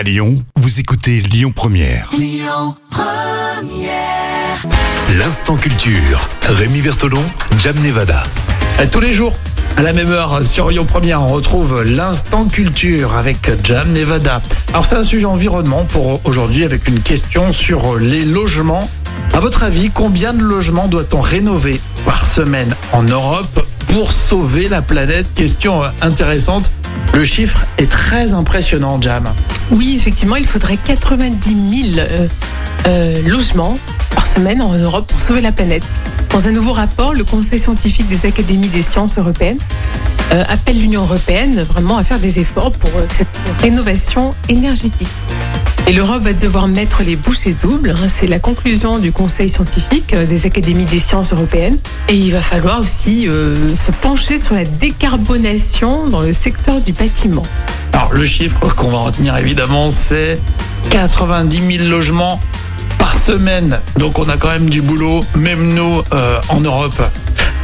[0.00, 2.10] À Lyon, vous écoutez Lyon Première.
[5.18, 6.26] L'instant culture.
[6.48, 7.22] Rémi Bertolon,
[7.58, 8.22] Jam Nevada.
[8.92, 9.34] Tous les jours,
[9.76, 14.40] à la même heure, sur Lyon Première, on retrouve l'instant culture avec Jam Nevada.
[14.70, 18.88] Alors c'est un sujet environnement pour aujourd'hui avec une question sur les logements.
[19.34, 24.80] À votre avis, combien de logements doit-on rénover par semaine en Europe pour sauver la
[24.80, 25.26] planète?
[25.34, 26.70] Question euh, intéressante.
[27.14, 29.32] Le chiffre est très impressionnant, Jam.
[29.70, 32.28] Oui, effectivement, il faudrait 90 000 euh,
[32.86, 33.76] euh, logements
[34.14, 35.84] par semaine en Europe pour sauver la planète.
[36.30, 39.58] Dans un nouveau rapport, le Conseil scientifique des académies des sciences européennes
[40.32, 43.28] euh, appelle l'Union européenne vraiment à faire des efforts pour cette
[43.60, 45.08] rénovation énergétique.
[45.90, 47.96] Et l'Europe va devoir mettre les bouchées doubles.
[48.06, 51.78] C'est la conclusion du Conseil scientifique euh, des académies des sciences européennes.
[52.08, 56.92] Et il va falloir aussi euh, se pencher sur la décarbonation dans le secteur du
[56.92, 57.42] bâtiment.
[57.92, 60.38] Alors le chiffre qu'on va retenir évidemment, c'est
[60.90, 62.38] 90 000 logements
[63.00, 63.80] par semaine.
[63.98, 67.02] Donc on a quand même du boulot, même nous euh, en Europe.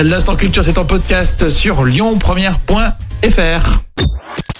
[0.00, 3.80] L'instant culture, c'est en podcast sur lyonpremière.fr.